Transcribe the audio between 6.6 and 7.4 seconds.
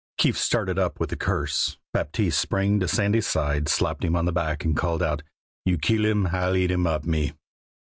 [eat] him up, me."